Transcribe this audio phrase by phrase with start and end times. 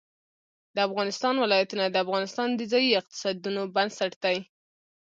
[0.75, 4.37] د افغانستان ولايتونه د افغانستان د ځایي اقتصادونو بنسټ دی.